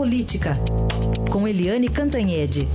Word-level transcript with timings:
Política, 0.00 0.56
com 1.30 1.46
Eliane 1.46 1.86
Cantanhede. 1.86 2.66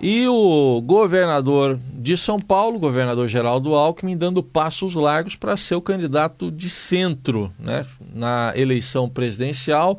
E 0.00 0.28
o 0.28 0.80
governador 0.80 1.76
de 1.92 2.16
São 2.16 2.40
Paulo, 2.40 2.78
governador 2.78 3.26
Geraldo 3.26 3.74
Alckmin, 3.74 4.16
dando 4.16 4.40
passos 4.40 4.94
largos 4.94 5.34
para 5.34 5.56
ser 5.56 5.74
o 5.74 5.82
candidato 5.82 6.52
de 6.52 6.70
centro 6.70 7.52
né, 7.58 7.84
na 8.14 8.52
eleição 8.54 9.08
presidencial. 9.08 9.98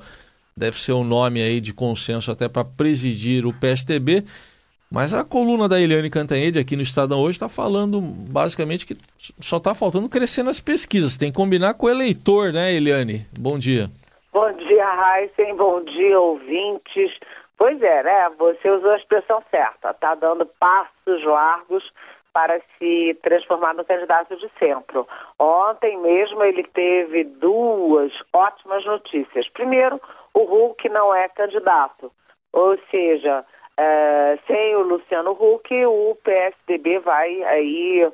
Deve 0.56 0.80
ser 0.80 0.94
um 0.94 1.04
nome 1.04 1.42
aí 1.42 1.60
de 1.60 1.74
consenso 1.74 2.32
até 2.32 2.48
para 2.48 2.64
presidir 2.64 3.46
o 3.46 3.52
PSTB. 3.52 4.24
Mas 4.92 5.14
a 5.14 5.24
coluna 5.24 5.70
da 5.70 5.80
Eliane 5.80 6.10
Cantanhede 6.10 6.58
aqui 6.58 6.76
no 6.76 6.82
Estadão 6.82 7.22
hoje 7.22 7.34
está 7.34 7.48
falando 7.48 8.02
basicamente 8.02 8.88
que 8.88 8.98
só 9.40 9.58
está 9.58 9.76
faltando 9.76 10.10
crescer 10.10 10.42
nas 10.42 10.60
pesquisas. 10.60 11.16
Tem 11.16 11.32
que 11.32 11.38
combinar 11.38 11.76
com 11.76 11.86
o 11.86 11.90
eleitor, 11.92 12.52
né, 12.52 12.74
Eliane? 12.74 13.28
Bom 13.38 13.60
dia. 13.60 13.88
Bom 14.34 14.52
dia, 14.54 15.20
Heisen. 15.22 15.56
Bom 15.56 15.84
dia, 15.84 16.20
ouvintes. 16.20 17.12
Pois 17.56 17.80
é, 17.80 18.02
né? 18.02 18.32
Você 18.40 18.68
usou 18.68 18.90
a 18.90 18.98
expressão 18.98 19.44
certa. 19.52 19.92
Está 19.92 20.16
dando 20.16 20.44
passos 20.60 21.24
largos 21.24 21.84
para 22.34 22.60
se 22.80 23.16
transformar 23.22 23.76
no 23.76 23.86
candidato 23.86 24.36
de 24.38 24.50
centro. 24.58 25.08
Ontem 25.38 26.00
mesmo 26.00 26.44
ele 26.44 26.64
teve 26.64 27.26
duas 27.26 28.12
ótimas 28.34 28.84
notícias. 28.86 29.48
Primeiro, 29.50 30.02
o 30.34 30.46
Hulk 30.46 30.90
não 30.90 31.14
é 31.14 31.30
candidato. 31.30 32.12
Ou 32.52 32.76
seja, 32.90 33.46
é, 33.82 34.38
sem 34.46 34.76
o 34.76 34.82
Luciano 34.82 35.32
Huck, 35.32 35.74
o 35.86 36.18
PSDB 36.22 37.00
vai 37.00 37.42
aí 37.44 38.12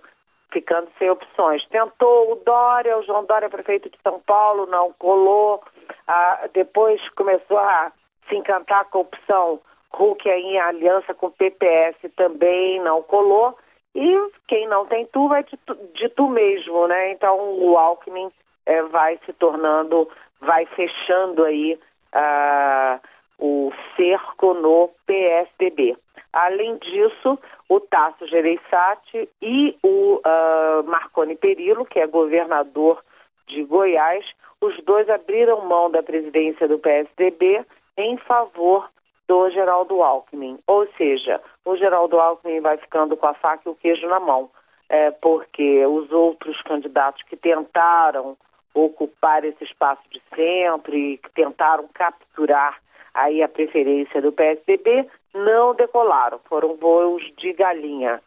ficando 0.52 0.88
sem 1.00 1.10
opções. 1.10 1.66
Tentou 1.70 2.34
o 2.34 2.36
Dória, 2.36 2.96
o 3.00 3.04
João 3.04 3.26
Dória, 3.26 3.50
prefeito 3.50 3.90
de 3.90 3.98
São 4.04 4.20
Paulo, 4.20 4.68
não 4.68 4.94
colou. 4.94 5.64
Ah, 6.08 6.48
depois 6.54 7.02
começou 7.16 7.58
a 7.58 7.92
se 8.30 8.36
encantar 8.36 8.86
com 8.86 9.00
a 9.00 9.02
opção 9.02 9.60
Hulk 9.92 10.30
em 10.30 10.60
aliança 10.60 11.16
com 11.16 11.28
o 11.28 11.32
PPS 11.32 11.98
também 12.16 12.80
não 12.82 13.02
colou. 13.02 13.58
E 13.96 14.30
quem 14.48 14.68
não 14.68 14.86
tem 14.86 15.08
tu 15.08 15.28
vai 15.30 15.44
de 15.44 15.58
tu, 15.66 15.76
de 15.96 16.10
tu 16.10 16.30
mesmo, 16.30 16.88
né? 16.88 17.12
Então 17.14 17.38
o 17.58 17.76
Alckmin 17.76 18.30
é, 18.68 18.84
vai 18.84 19.18
se 19.26 19.34
tornando, 19.34 20.08
vai 20.42 20.66
fechando 20.68 21.44
aí 21.44 21.80
uh, 22.14 23.00
o 23.40 23.72
cerco 23.96 24.54
no 24.54 24.90
PSDB. 25.06 25.96
Além 26.32 26.78
disso, 26.78 27.40
o 27.70 27.80
Tasso 27.80 28.28
Gereissati 28.28 29.30
e 29.42 29.78
o 29.82 30.18
uh, 30.18 30.84
Marconi 30.86 31.36
Perillo, 31.36 31.86
que 31.86 32.00
é 32.00 32.08
governador 32.08 33.02
de 33.48 33.64
Goiás, 33.64 34.26
os 34.62 34.76
dois 34.84 35.10
abriram 35.10 35.66
mão 35.66 35.90
da 35.90 36.04
presidência 36.04 36.68
do 36.68 36.80
PSDB 36.80 37.66
em 37.98 38.18
favor 38.18 38.90
do 39.28 39.50
Geraldo 39.50 40.02
Alckmin. 40.04 40.60
Ou 40.68 40.88
seja, 40.98 41.42
o 41.64 41.76
Geraldo 41.76 42.20
Alckmin 42.20 42.60
vai 42.60 42.78
ficando 42.78 43.16
com 43.16 43.28
a 43.28 43.34
faca 43.34 43.64
e 43.66 43.72
o 43.72 43.76
queijo 43.76 44.08
na 44.08 44.20
mão, 44.20 44.50
é, 44.90 45.12
porque 45.12 45.86
os 45.86 46.12
outros 46.12 46.62
candidatos 46.64 47.24
que 47.24 47.36
tentaram 47.36 48.38
ocupar 48.76 49.44
esse 49.46 49.64
espaço 49.64 50.02
de 50.12 50.22
centro 50.36 50.94
e 50.96 51.18
que 51.18 51.32
tentaram 51.32 51.88
capturar 51.94 52.78
aí 53.14 53.42
a 53.42 53.48
preferência 53.48 54.22
do 54.22 54.34
PSDB 54.34 55.08
não 55.34 55.74
decolaram, 55.74 56.38
foram 56.50 56.76
voos 56.76 57.24
de 57.38 57.54
galinha. 57.54 58.22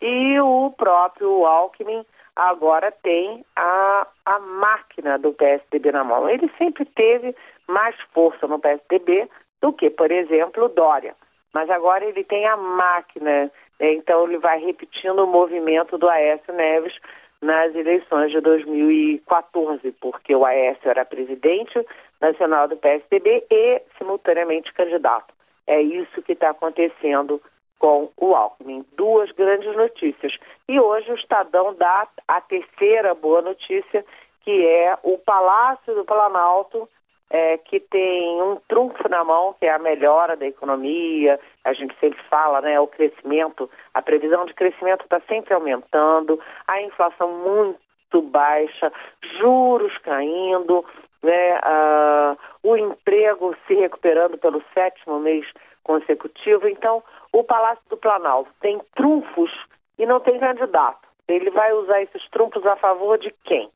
E 0.00 0.40
o 0.40 0.72
próprio 0.76 1.44
Alckmin 1.44 2.04
agora 2.34 2.90
tem 2.90 3.44
a, 3.54 4.06
a 4.24 4.38
máquina 4.38 5.18
do 5.18 5.32
PSDB 5.32 5.92
na 5.92 6.02
mão. 6.02 6.28
Ele 6.28 6.50
sempre 6.56 6.86
teve 6.86 7.36
mais 7.68 7.94
força 8.14 8.46
no 8.46 8.58
PSDB 8.58 9.28
do 9.60 9.72
que, 9.72 9.90
por 9.90 10.10
exemplo, 10.10 10.68
Dória. 10.68 11.14
Mas 11.52 11.68
agora 11.68 12.04
ele 12.04 12.24
tem 12.24 12.46
a 12.46 12.56
máquina, 12.56 13.44
né? 13.44 13.50
então 13.80 14.24
ele 14.24 14.38
vai 14.38 14.58
repetindo 14.60 15.24
o 15.24 15.26
movimento 15.26 15.98
do 15.98 16.08
Aécio 16.08 16.54
Neves 16.54 16.94
nas 17.42 17.74
eleições 17.74 18.30
de 18.30 18.40
2014, 18.40 19.92
porque 19.92 20.34
o 20.34 20.44
Aécio 20.44 20.90
era 20.90 21.04
presidente 21.04 21.84
nacional 22.20 22.68
do 22.68 22.76
PSDB 22.76 23.44
e, 23.50 23.82
simultaneamente, 23.96 24.72
candidato. 24.74 25.32
É 25.66 25.80
isso 25.80 26.22
que 26.22 26.32
está 26.32 26.50
acontecendo 26.50 27.40
com 27.78 28.10
o 28.16 28.34
Alckmin. 28.34 28.84
Duas 28.96 29.30
grandes 29.32 29.74
notícias. 29.74 30.36
E 30.68 30.78
hoje 30.78 31.10
o 31.10 31.14
Estadão 31.14 31.74
dá 31.74 32.06
a 32.28 32.40
terceira 32.42 33.14
boa 33.14 33.40
notícia, 33.40 34.04
que 34.42 34.66
é 34.66 34.98
o 35.02 35.16
Palácio 35.16 35.94
do 35.94 36.04
Planalto 36.04 36.88
é, 37.30 37.56
que 37.58 37.78
tem 37.78 38.42
um 38.42 38.56
trunfo 38.68 39.08
na 39.08 39.22
mão, 39.22 39.54
que 39.58 39.64
é 39.64 39.72
a 39.72 39.78
melhora 39.78 40.36
da 40.36 40.46
economia, 40.46 41.38
a 41.64 41.72
gente 41.72 41.94
sempre 42.00 42.20
fala, 42.28 42.60
né, 42.60 42.78
o 42.80 42.88
crescimento, 42.88 43.70
a 43.94 44.02
previsão 44.02 44.44
de 44.44 44.54
crescimento 44.54 45.04
está 45.04 45.20
sempre 45.28 45.54
aumentando, 45.54 46.40
a 46.66 46.82
inflação 46.82 47.30
muito 47.30 48.20
baixa, 48.20 48.92
juros 49.38 49.96
caindo, 49.98 50.84
né, 51.22 51.58
uh, 51.58 52.38
o 52.64 52.76
emprego 52.76 53.54
se 53.66 53.74
recuperando 53.74 54.36
pelo 54.36 54.62
sétimo 54.74 55.20
mês 55.20 55.46
consecutivo. 55.84 56.66
Então, 56.66 57.02
o 57.32 57.44
Palácio 57.44 57.84
do 57.88 57.96
Planalto 57.96 58.50
tem 58.60 58.80
trunfos 58.96 59.50
e 59.98 60.04
não 60.04 60.18
tem 60.18 60.38
candidato. 60.38 61.08
Ele 61.28 61.50
vai 61.50 61.72
usar 61.74 62.02
esses 62.02 62.28
trunfos 62.30 62.66
a 62.66 62.74
favor 62.76 63.18
de 63.18 63.32
quem? 63.44 63.68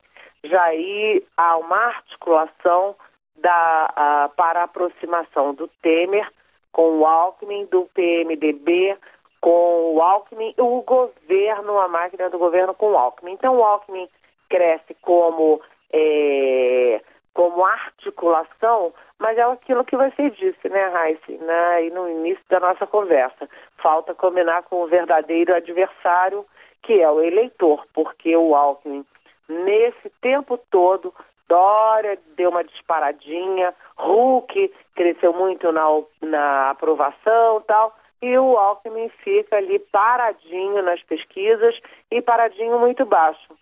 Já 0.43 0.61
aí 0.63 1.23
há 1.37 1.57
uma 1.57 1.77
articulação 1.77 2.95
da, 3.37 4.29
para 4.35 4.61
a 4.61 4.63
aproximação 4.63 5.53
do 5.53 5.67
Temer 5.81 6.29
com 6.71 6.99
o 6.99 7.05
Alckmin, 7.05 7.65
do 7.65 7.89
PMDB 7.93 8.97
com 9.45 9.93
o 9.93 10.01
Alckmin, 10.01 10.55
o 10.57 10.81
governo, 10.81 11.77
a 11.77 11.87
máquina 11.87 12.31
do 12.31 12.39
governo 12.39 12.73
com 12.73 12.93
o 12.93 12.97
Alckmin. 12.97 13.33
Então 13.33 13.55
o 13.55 13.63
Alckmin 13.63 14.09
cresce 14.49 14.95
como, 15.03 15.61
é, 15.93 16.99
como 17.31 17.63
articulação, 17.63 18.91
mas 19.19 19.37
é 19.37 19.43
aquilo 19.43 19.85
que 19.85 19.95
você 19.95 20.31
disse, 20.31 20.67
né, 20.67 20.87
Raíssa, 20.87 21.31
né, 21.31 21.89
no 21.93 22.09
início 22.09 22.43
da 22.49 22.59
nossa 22.59 22.87
conversa. 22.87 23.47
Falta 23.77 24.15
combinar 24.15 24.63
com 24.63 24.77
o 24.77 24.87
verdadeiro 24.87 25.53
adversário, 25.53 26.43
que 26.81 26.99
é 26.99 27.11
o 27.11 27.21
eleitor, 27.21 27.85
porque 27.93 28.35
o 28.35 28.55
Alckmin, 28.55 29.05
nesse 29.47 30.09
tempo 30.21 30.57
todo, 30.71 31.13
Dória 31.47 32.17
deu 32.35 32.49
uma 32.49 32.63
disparadinha, 32.63 33.73
Hulk 33.97 34.73
cresceu 34.95 35.33
muito 35.33 35.71
na, 35.71 35.83
na 36.21 36.69
aprovação 36.71 37.61
tal, 37.67 37.95
e 38.21 38.37
o 38.37 38.57
Alckmin 38.57 39.09
fica 39.23 39.57
ali 39.57 39.77
paradinho 39.79 40.81
nas 40.81 41.01
pesquisas 41.03 41.79
e 42.09 42.21
paradinho 42.21 42.79
muito 42.79 43.05
baixo, 43.05 43.53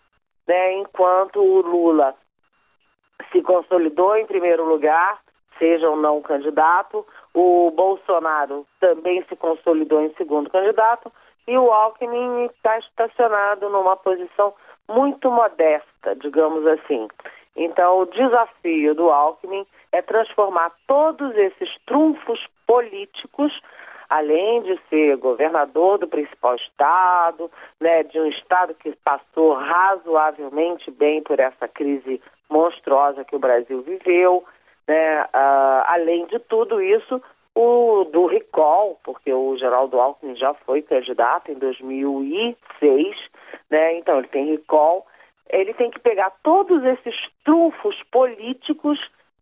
né? 0.48 0.74
Enquanto 0.74 1.40
o 1.42 1.62
Lula 1.62 2.16
se 3.32 3.42
consolidou 3.42 4.16
em 4.16 4.26
primeiro 4.26 4.64
lugar, 4.64 5.20
seja 5.58 5.90
ou 5.90 5.96
não 5.96 6.22
candidato, 6.22 7.06
o 7.34 7.72
Bolsonaro 7.72 8.66
também 8.80 9.24
se 9.28 9.36
consolidou 9.36 10.02
em 10.02 10.14
segundo 10.16 10.50
candidato 10.50 11.12
e 11.48 11.58
o 11.58 11.72
Alckmin 11.72 12.46
está 12.46 12.78
estacionado 12.80 13.70
numa 13.70 13.98
posição 13.98 14.54
muito 14.88 15.30
modesta, 15.32 16.16
digamos 16.16 16.66
assim. 16.68 17.08
Então, 17.56 18.00
o 18.00 18.06
desafio 18.06 18.96
do 18.96 19.09
Alckmin 19.09 19.66
é 19.91 20.02
transformar 20.02 20.72
todos 20.88 21.36
esses 21.36 21.69
trunfos 21.86 22.40
políticos, 22.66 23.52
além 24.09 24.62
de 24.64 24.80
ser 24.90 25.18
governador 25.18 26.00
do 26.00 26.08
principal 26.08 26.55
estado, 26.55 27.50
né, 27.79 28.03
de 28.03 28.20
um 28.20 28.28
estado 28.28 28.73
que 28.73 28.91
passou 29.03 29.53
razoavelmente 29.53 30.90
bem 30.91 31.22
por 31.22 31.40
essa 31.40 31.67
crise 31.67 32.22
monstruosa 32.50 33.23
que 33.23 33.35
o 33.35 33.40
Brasil 33.40 33.82
viveu, 33.82 34.44
né, 34.88 35.23
uh, 35.23 35.84
além 35.88 36.26
de 36.26 36.40
tudo 36.40 36.82
isso, 36.82 37.22
o 37.55 38.05
do 38.11 38.26
recall, 38.26 39.00
porque 39.03 39.32
o 39.32 39.55
Geraldo 39.58 40.00
Alckmin 40.00 40.35
já 40.35 40.53
foi 40.53 40.82
candidato 40.82 41.52
em 41.52 41.55
2006, 41.55 43.16
né, 43.70 43.97
então 43.97 44.17
ele 44.17 44.28
tem 44.28 44.46
recall, 44.47 45.05
ele 45.49 45.73
tem 45.73 45.91
que 45.91 45.99
pegar 45.99 46.31
todos 46.43 46.84
esses 46.84 47.16
trunfos 47.43 47.95
políticos 48.11 48.99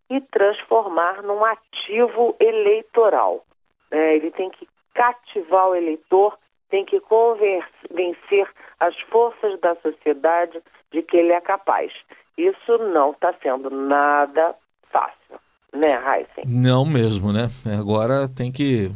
e 0.10 0.20
transformar 0.20 1.22
num 1.24 1.44
ativo 1.46 2.36
eleitoral. 2.40 3.46
É, 3.90 4.16
ele 4.16 4.32
tem 4.32 4.50
que 4.50 4.68
cativar 4.94 5.70
o 5.70 5.76
eleitor, 5.76 6.38
tem 6.70 6.86
que 6.86 7.00
convencer 7.00 8.48
as 8.80 8.98
forças 9.10 9.60
da 9.62 9.76
sociedade 9.76 10.62
de 10.92 11.02
que 11.02 11.18
ele 11.18 11.32
é 11.32 11.42
capaz. 11.42 11.92
Isso 12.38 12.78
não 12.78 13.12
está 13.12 13.34
sendo 13.42 13.70
nada 13.70 14.56
fácil, 14.90 15.40
né, 15.74 15.94
Heisen? 15.96 16.44
Não 16.46 16.86
mesmo, 16.86 17.32
né? 17.32 17.48
Agora 17.80 18.28
tem 18.28 18.52
que 18.52 18.92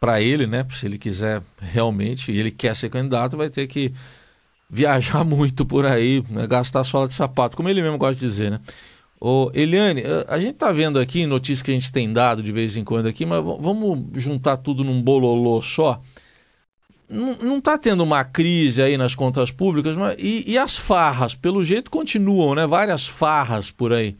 para 0.00 0.20
ele, 0.20 0.46
né? 0.46 0.64
Se 0.70 0.86
ele 0.86 0.98
quiser 0.98 1.42
realmente, 1.60 2.30
ele 2.30 2.50
quer 2.50 2.74
ser 2.76 2.88
candidato, 2.88 3.36
vai 3.36 3.50
ter 3.50 3.66
que 3.66 3.92
viajar 4.70 5.24
muito 5.26 5.64
por 5.64 5.86
aí, 5.86 6.22
né, 6.30 6.46
gastar 6.46 6.84
sola 6.84 7.08
de 7.08 7.14
sapato, 7.14 7.56
como 7.56 7.68
ele 7.68 7.82
mesmo 7.82 7.98
gosta 7.98 8.14
de 8.14 8.20
dizer, 8.20 8.50
né? 8.50 8.60
Ô, 9.20 9.50
Eliane, 9.52 10.02
a 10.28 10.38
gente 10.38 10.52
está 10.52 10.70
vendo 10.70 10.98
aqui 10.98 11.26
notícias 11.26 11.60
que 11.60 11.72
a 11.72 11.74
gente 11.74 11.90
tem 11.90 12.12
dado 12.12 12.40
de 12.40 12.52
vez 12.52 12.76
em 12.76 12.84
quando 12.84 13.08
aqui, 13.08 13.26
mas 13.26 13.42
vamos 13.42 14.06
juntar 14.14 14.56
tudo 14.58 14.84
num 14.84 15.02
bololô 15.02 15.60
só. 15.60 15.98
Não 17.10 17.56
está 17.58 17.76
tendo 17.78 18.04
uma 18.04 18.22
crise 18.22 18.82
aí 18.82 18.96
nas 18.96 19.14
contas 19.14 19.50
públicas, 19.50 19.96
mas 19.96 20.14
e, 20.22 20.52
e, 20.52 20.58
as 20.58 20.76
farras? 20.76 21.34
Pelo 21.34 21.64
jeito 21.64 21.90
continuam, 21.90 22.54
né? 22.54 22.66
Várias 22.66 23.08
farras 23.08 23.70
por 23.70 23.92
aí. 23.92 24.14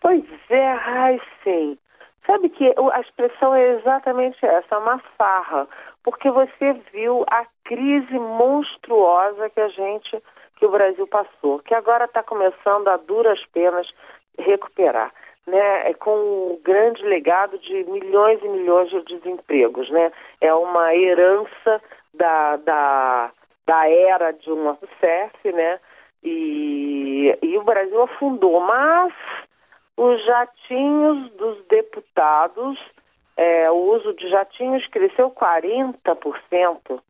Pois 0.00 0.24
é, 0.48 0.68
ai 0.68 1.20
sim. 1.42 1.76
Sabe 2.24 2.48
que 2.48 2.64
a 2.64 3.00
expressão 3.00 3.54
é 3.54 3.78
exatamente 3.78 4.38
essa, 4.46 4.78
uma 4.78 4.98
farra, 5.18 5.66
porque 6.04 6.30
você 6.30 6.74
viu 6.92 7.24
a 7.28 7.46
crise 7.64 8.18
monstruosa 8.18 9.50
que 9.50 9.60
a 9.60 9.68
gente, 9.68 10.22
que 10.56 10.66
o 10.66 10.70
Brasil 10.70 11.06
passou, 11.06 11.58
que 11.60 11.74
agora 11.74 12.04
está 12.04 12.22
começando 12.22 12.88
a 12.88 12.98
duras 12.98 13.42
penas 13.52 13.90
recuperar, 14.38 15.12
né? 15.46 15.90
É 15.90 15.94
com 15.94 16.14
um 16.14 16.60
grande 16.62 17.02
legado 17.02 17.58
de 17.58 17.84
milhões 17.84 18.38
e 18.42 18.48
milhões 18.48 18.90
de 18.90 19.00
desempregos, 19.02 19.90
né? 19.90 20.12
É 20.40 20.52
uma 20.54 20.94
herança 20.94 21.80
da, 22.12 22.56
da, 22.58 23.32
da 23.66 23.88
era 23.88 24.30
de 24.32 24.52
uma 24.52 24.72
Rousseff, 24.72 25.52
né? 25.52 25.80
E, 26.22 27.36
e 27.42 27.58
o 27.58 27.62
Brasil 27.62 28.02
afundou, 28.02 28.60
mas 28.60 29.12
os 29.96 30.24
jatinhos 30.24 31.30
dos 31.32 31.64
deputados, 31.66 32.78
é, 33.36 33.70
o 33.70 33.94
uso 33.94 34.12
de 34.14 34.28
jatinhos 34.28 34.86
cresceu 34.88 35.30
40%. 35.30 37.00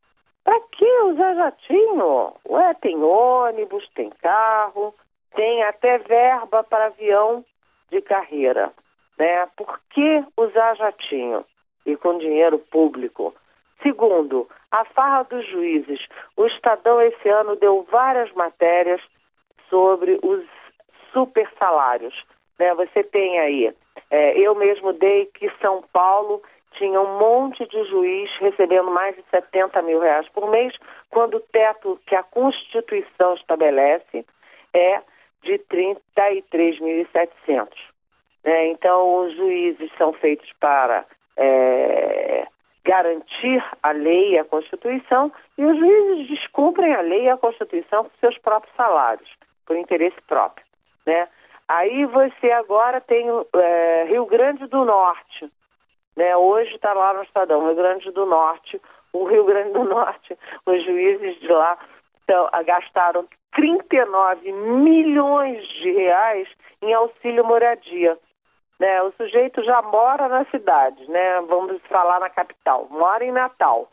Para 0.42 0.60
que 0.72 1.00
usar 1.02 1.34
jatinho? 1.34 2.34
Ué, 2.48 2.74
tem 2.74 3.02
ônibus, 3.02 3.86
tem 3.94 4.10
carro, 4.10 4.94
tem 5.34 5.62
até 5.64 5.98
verba 5.98 6.62
para 6.62 6.86
avião 6.86 7.44
de 7.90 8.00
carreira. 8.02 8.72
Né? 9.18 9.46
Por 9.56 9.80
que 9.90 10.24
usar 10.36 10.76
jatinho? 10.76 11.44
E 11.86 11.96
com 11.96 12.18
dinheiro 12.18 12.58
público. 12.58 13.34
Segundo, 13.82 14.48
a 14.70 14.84
farra 14.86 15.24
dos 15.24 15.46
juízes. 15.48 16.00
O 16.36 16.46
Estadão 16.46 17.00
esse 17.00 17.28
ano 17.28 17.56
deu 17.56 17.86
várias 17.90 18.32
matérias 18.32 19.00
sobre 19.68 20.18
os 20.22 20.44
super 21.12 21.50
salários. 21.58 22.14
Né? 22.58 22.74
Você 22.74 23.02
tem 23.02 23.38
aí, 23.38 23.74
é, 24.14 24.38
eu 24.38 24.54
mesmo 24.54 24.92
dei 24.92 25.26
que 25.34 25.50
São 25.60 25.82
Paulo 25.92 26.40
tinha 26.78 27.00
um 27.00 27.18
monte 27.18 27.66
de 27.66 27.82
juiz 27.88 28.30
recebendo 28.38 28.88
mais 28.88 29.16
de 29.16 29.24
70 29.28 29.82
mil 29.82 29.98
reais 29.98 30.28
por 30.28 30.48
mês, 30.48 30.72
quando 31.10 31.38
o 31.38 31.40
teto 31.40 31.98
que 32.06 32.14
a 32.14 32.22
Constituição 32.22 33.34
estabelece 33.34 34.24
é 34.72 35.00
de 35.42 35.58
33.700. 35.58 37.70
Né? 38.44 38.68
Então, 38.68 39.24
os 39.24 39.34
juízes 39.34 39.90
são 39.98 40.12
feitos 40.12 40.48
para 40.60 41.04
é, 41.36 42.46
garantir 42.84 43.64
a 43.82 43.90
lei 43.90 44.34
e 44.34 44.38
a 44.38 44.44
Constituição, 44.44 45.32
e 45.58 45.64
os 45.64 45.76
juízes 45.76 46.28
descumprem 46.28 46.94
a 46.94 47.00
lei 47.00 47.24
e 47.24 47.30
a 47.30 47.36
Constituição 47.36 48.04
com 48.04 48.10
seus 48.20 48.38
próprios 48.38 48.72
salários, 48.76 49.28
por 49.66 49.76
interesse 49.76 50.22
próprio. 50.28 50.64
Né? 51.04 51.26
Aí 51.68 52.04
você 52.06 52.50
agora 52.50 53.00
tem 53.00 53.26
é, 53.54 54.04
Rio 54.04 54.26
Grande 54.26 54.66
do 54.66 54.84
Norte, 54.84 55.48
né? 56.16 56.36
Hoje 56.36 56.74
está 56.74 56.92
lá 56.92 57.14
no 57.14 57.22
Estadão, 57.22 57.66
Rio 57.66 57.74
Grande 57.74 58.10
do 58.10 58.26
Norte, 58.26 58.80
o 59.12 59.24
Rio 59.24 59.44
Grande 59.44 59.72
do 59.72 59.84
Norte, 59.84 60.36
os 60.66 60.84
juízes 60.84 61.40
de 61.40 61.48
lá 61.48 61.78
então, 62.24 62.48
gastaram 62.64 63.26
39 63.54 64.50
milhões 64.50 65.66
de 65.68 65.92
reais 65.92 66.48
em 66.82 66.92
auxílio 66.92 67.44
moradia. 67.44 68.18
Né? 68.80 69.02
O 69.02 69.12
sujeito 69.12 69.62
já 69.62 69.80
mora 69.82 70.26
na 70.28 70.44
cidade, 70.46 71.08
né? 71.08 71.40
vamos 71.42 71.80
falar 71.82 72.18
na 72.20 72.30
capital, 72.30 72.88
mora 72.90 73.24
em 73.24 73.30
Natal. 73.30 73.88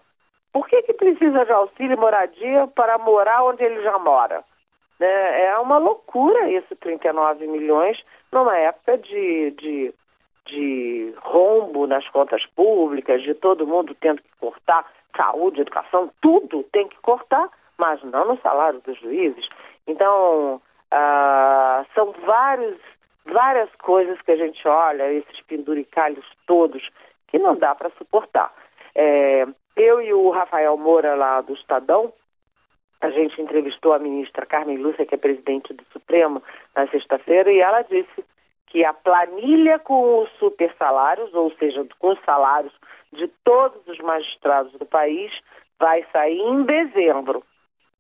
Por 0.51 0.67
que, 0.67 0.81
que 0.83 0.93
precisa 0.93 1.45
de 1.45 1.51
auxílio 1.51 1.97
moradia 1.97 2.67
para 2.67 2.97
morar 2.97 3.43
onde 3.43 3.63
ele 3.63 3.81
já 3.83 3.97
mora? 3.99 4.43
Né? 5.01 5.45
É 5.45 5.57
uma 5.57 5.79
loucura 5.79 6.47
isso, 6.51 6.75
39 6.75 7.47
milhões, 7.47 7.97
numa 8.31 8.55
época 8.55 8.99
de, 8.99 9.49
de, 9.49 9.93
de 10.45 11.11
rombo 11.17 11.87
nas 11.87 12.07
contas 12.09 12.45
públicas, 12.45 13.23
de 13.23 13.33
todo 13.33 13.65
mundo 13.65 13.95
tendo 13.99 14.21
que 14.21 14.29
cortar 14.39 14.85
saúde, 15.17 15.61
educação, 15.61 16.11
tudo 16.21 16.63
tem 16.71 16.87
que 16.87 16.99
cortar, 17.01 17.49
mas 17.79 17.99
não 18.03 18.25
no 18.25 18.39
salário 18.41 18.79
dos 18.85 18.95
juízes. 18.99 19.49
Então, 19.87 20.61
ah, 20.91 21.83
são 21.95 22.11
vários, 22.23 22.77
várias 23.25 23.73
coisas 23.77 24.21
que 24.21 24.31
a 24.31 24.37
gente 24.37 24.67
olha, 24.67 25.11
esses 25.11 25.41
penduricalhos 25.47 26.25
todos, 26.45 26.87
que 27.27 27.39
não 27.39 27.55
dá 27.55 27.73
para 27.73 27.89
suportar. 27.97 28.53
É, 28.93 29.47
eu 29.75 29.99
e 29.99 30.13
o 30.13 30.29
Rafael 30.29 30.77
Moura, 30.77 31.15
lá 31.15 31.41
do 31.41 31.55
Estadão, 31.55 32.13
a 33.01 33.09
gente 33.09 33.41
entrevistou 33.41 33.93
a 33.93 33.99
ministra 33.99 34.45
Carmen 34.45 34.77
Lúcia, 34.77 35.05
que 35.05 35.15
é 35.15 35.17
presidente 35.17 35.73
do 35.73 35.83
Supremo, 35.91 36.41
na 36.75 36.87
sexta-feira, 36.87 37.51
e 37.51 37.59
ela 37.59 37.81
disse 37.81 38.23
que 38.67 38.85
a 38.85 38.93
planilha 38.93 39.79
com 39.79 40.21
os 40.21 40.29
super 40.37 40.73
salários, 40.77 41.33
ou 41.33 41.51
seja, 41.55 41.85
com 41.99 42.11
os 42.11 42.19
salários 42.23 42.73
de 43.11 43.27
todos 43.43 43.85
os 43.87 43.97
magistrados 43.99 44.71
do 44.73 44.85
país, 44.85 45.31
vai 45.79 46.05
sair 46.13 46.39
em 46.39 46.63
dezembro. 46.63 47.43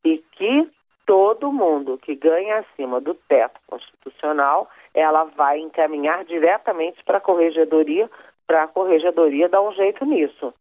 E 0.05 0.19
que 0.31 0.69
todo 1.05 1.51
mundo 1.51 1.97
que 1.97 2.15
ganha 2.15 2.59
acima 2.59 3.01
do 3.01 3.13
teto 3.13 3.59
constitucional, 3.67 4.69
ela 4.93 5.25
vai 5.25 5.59
encaminhar 5.59 6.23
diretamente 6.25 7.03
para 7.03 7.17
a 7.17 7.21
corregedoria, 7.21 8.09
para 8.47 8.63
a 8.63 8.67
corregedoria 8.67 9.49
dar 9.49 9.61
um 9.61 9.73
jeito 9.73 10.05
nisso. 10.05 10.53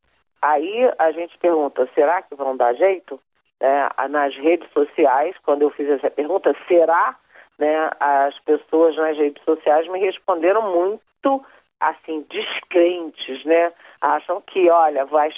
Aí 0.43 0.91
a 0.99 1.13
gente 1.13 1.37
pergunta, 1.39 1.89
será 1.95 2.23
que 2.23 2.35
vão 2.35 2.57
dar 2.57 2.75
jeito? 2.75 3.21
É, 3.61 4.09
nas 4.09 4.35
redes 4.37 4.71
sociais, 4.73 5.37
quando 5.45 5.63
eu 5.63 5.71
fiz 5.71 5.89
essa 5.89 6.11
pergunta, 6.11 6.55
será? 6.67 7.17
Né, 7.59 7.91
as 8.01 8.39
pessoas 8.41 8.97
nas 8.97 9.19
redes 9.19 9.43
sociais 9.45 9.87
me 9.89 10.01
responderam 10.01 10.75
muito 10.75 11.45
assim, 11.79 12.27
descrentes, 12.31 13.45
né? 13.45 13.73
Acham 14.01 14.41
que, 14.43 14.71
olha, 14.71 15.05
vai. 15.07 15.31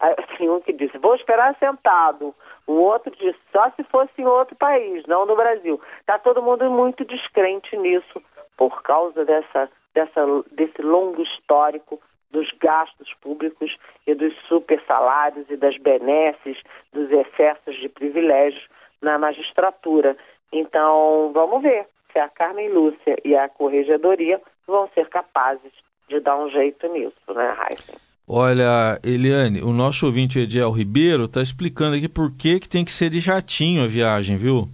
Assim, 0.00 0.48
um 0.48 0.60
que 0.60 0.72
disse, 0.72 0.96
vou 0.98 1.14
esperar 1.14 1.56
sentado. 1.58 2.34
O 2.66 2.72
outro 2.72 3.10
disse, 3.16 3.38
só 3.52 3.70
se 3.70 3.82
fosse 3.84 4.12
em 4.18 4.26
outro 4.26 4.56
país, 4.56 5.04
não 5.06 5.26
no 5.26 5.36
Brasil. 5.36 5.80
Está 6.00 6.18
todo 6.18 6.42
mundo 6.42 6.70
muito 6.70 7.04
descrente 7.04 7.76
nisso, 7.76 8.22
por 8.56 8.82
causa 8.82 9.24
dessa, 9.24 9.70
dessa, 9.94 10.24
desse 10.52 10.80
longo 10.82 11.22
histórico 11.22 12.00
dos 12.30 12.48
gastos 12.60 13.12
públicos 13.20 13.76
e 14.06 14.14
dos 14.14 14.34
super 14.48 14.82
salários 14.86 15.46
e 15.50 15.56
das 15.56 15.76
benesses, 15.78 16.58
dos 16.92 17.10
excessos 17.10 17.76
de 17.80 17.88
privilégios 17.88 18.64
na 19.02 19.18
magistratura. 19.18 20.16
Então, 20.52 21.30
vamos 21.32 21.62
ver 21.62 21.86
se 22.12 22.18
a 22.18 22.28
Carmen 22.28 22.68
Lúcia 22.70 23.16
e 23.24 23.34
a 23.36 23.48
Corregedoria 23.48 24.40
vão 24.66 24.88
ser 24.94 25.08
capazes 25.08 25.72
de 26.08 26.20
dar 26.20 26.36
um 26.36 26.50
jeito 26.50 26.86
nisso, 26.92 27.34
né, 27.34 27.54
Raíssa? 27.56 28.10
Olha, 28.26 29.00
Eliane, 29.02 29.60
o 29.60 29.72
nosso 29.72 30.06
ouvinte 30.06 30.38
Ediel 30.38 30.70
Ribeiro 30.70 31.24
está 31.24 31.42
explicando 31.42 31.96
aqui 31.96 32.08
por 32.08 32.30
que, 32.36 32.60
que 32.60 32.68
tem 32.68 32.84
que 32.84 32.92
ser 32.92 33.10
de 33.10 33.18
jatinho 33.18 33.82
a 33.82 33.88
viagem, 33.88 34.36
viu? 34.36 34.68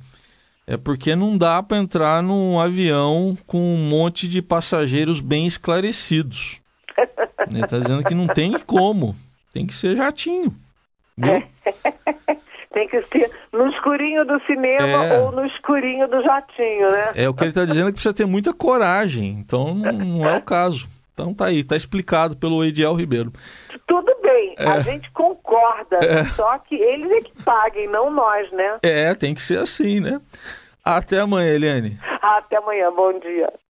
É 0.67 0.77
porque 0.77 1.17
não 1.17 1.39
dá 1.39 1.63
para 1.63 1.79
entrar 1.79 2.23
num 2.23 2.61
avião 2.61 3.37
com 3.47 3.59
um 3.59 3.89
monte 3.89 4.29
de 4.29 4.43
passageiros 4.43 5.21
bem 5.21 5.47
esclarecidos. 5.47 6.61
Ele 7.51 7.65
está 7.65 7.79
dizendo 7.79 8.05
que 8.05 8.15
não 8.15 8.27
tem 8.27 8.59
como. 8.59 9.15
Tem 9.53 9.67
que 9.67 9.75
ser 9.75 9.97
jatinho. 9.97 10.55
Viu? 11.17 11.43
tem 12.73 12.89
que 12.89 13.03
ser 13.05 13.31
no 13.53 13.69
escurinho 13.71 14.25
do 14.27 14.39
cinema 14.41 15.07
é. 15.07 15.19
ou 15.19 15.33
no 15.33 15.47
escurinho 15.47 16.07
do 16.09 16.23
jatinho, 16.23 16.91
né? 16.91 17.13
É 17.15 17.29
o 17.29 17.33
que 17.33 17.45
ele 17.45 17.51
está 17.51 17.65
dizendo 17.65 17.89
é 17.89 17.91
que 17.91 17.95
precisa 17.95 18.15
ter 18.15 18.27
muita 18.27 18.53
coragem. 18.53 19.31
Então 19.31 19.75
não 19.75 20.29
é 20.29 20.37
o 20.37 20.43
caso. 20.43 20.87
Então 21.15 21.33
tá 21.33 21.47
aí, 21.47 21.65
tá 21.65 21.75
explicado 21.75 22.37
pelo 22.37 22.63
Ediel 22.63 22.93
Ribeiro. 22.93 23.33
Tudo 23.87 24.15
bem, 24.23 24.55
é. 24.59 24.67
a 24.67 24.81
gente 24.81 25.11
concorda, 25.13 25.97
é. 25.97 26.25
só 26.27 26.59
que 26.59 26.75
eles 26.75 27.11
é 27.11 27.21
que 27.23 27.43
paguem, 27.43 27.89
não 27.89 28.11
nós, 28.11 28.53
né? 28.53 28.79
É, 28.83 29.15
tem 29.15 29.35
que 29.35 29.41
ser 29.41 29.59
assim, 29.59 29.99
né? 29.99 30.21
Até 30.85 31.19
amanhã, 31.19 31.55
Eliane. 31.55 31.99
Até 32.21 32.59
amanhã, 32.59 32.93
bom 32.93 33.19
dia. 33.19 33.51